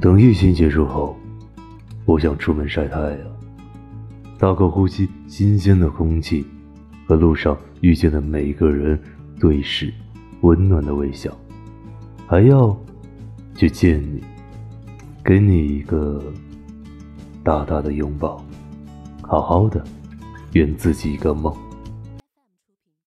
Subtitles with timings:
[0.00, 1.14] 等疫情结束后
[2.06, 3.18] 我想出门晒太阳
[4.38, 6.46] 大口呼吸新鲜的空气
[7.06, 8.98] 和路上遇见的每一个人
[9.38, 9.92] 对视
[10.40, 11.36] 温暖的微笑。
[12.30, 12.74] 还要
[13.56, 14.22] 去见你
[15.24, 16.22] 给你一个
[17.42, 18.42] 大大的拥抱
[19.20, 19.84] 好好的
[20.52, 21.52] 圆自己一个梦。